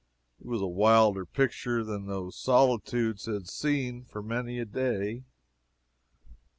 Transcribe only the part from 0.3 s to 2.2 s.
It was a wilder picture than